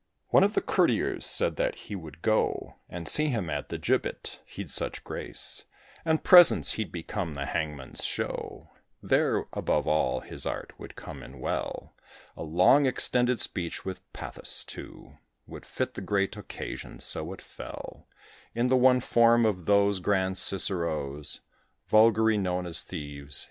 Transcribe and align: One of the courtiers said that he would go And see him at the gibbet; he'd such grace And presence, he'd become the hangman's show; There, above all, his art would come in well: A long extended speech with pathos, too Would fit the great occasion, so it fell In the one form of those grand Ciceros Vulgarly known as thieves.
One 0.29 0.43
of 0.43 0.55
the 0.55 0.61
courtiers 0.61 1.27
said 1.27 1.57
that 1.57 1.75
he 1.75 1.95
would 1.95 2.23
go 2.23 2.77
And 2.89 3.07
see 3.07 3.27
him 3.27 3.51
at 3.51 3.69
the 3.69 3.77
gibbet; 3.77 4.41
he'd 4.47 4.71
such 4.71 5.03
grace 5.03 5.65
And 6.03 6.23
presence, 6.23 6.71
he'd 6.71 6.91
become 6.91 7.35
the 7.35 7.45
hangman's 7.45 8.03
show; 8.03 8.71
There, 9.03 9.45
above 9.53 9.87
all, 9.87 10.21
his 10.21 10.43
art 10.47 10.73
would 10.79 10.95
come 10.95 11.21
in 11.21 11.39
well: 11.39 11.93
A 12.35 12.41
long 12.41 12.87
extended 12.87 13.39
speech 13.39 13.85
with 13.85 13.99
pathos, 14.11 14.65
too 14.65 15.19
Would 15.45 15.67
fit 15.67 15.93
the 15.93 16.01
great 16.01 16.35
occasion, 16.35 16.97
so 16.99 17.31
it 17.33 17.39
fell 17.43 18.07
In 18.55 18.69
the 18.69 18.77
one 18.77 19.01
form 19.01 19.45
of 19.45 19.65
those 19.65 19.99
grand 19.99 20.37
Ciceros 20.39 21.41
Vulgarly 21.87 22.39
known 22.39 22.65
as 22.65 22.81
thieves. 22.81 23.39